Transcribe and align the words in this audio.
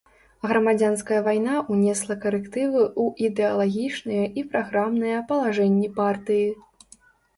Грамадзянская 0.51 1.17
вайна 1.27 1.57
ўнесла 1.73 2.15
карэктывы 2.23 2.81
ў 2.85 3.27
ідэалагічныя 3.27 4.25
і 4.43 4.47
праграмныя 4.55 5.23
палажэнні 5.29 5.87
партыі. 6.03 6.47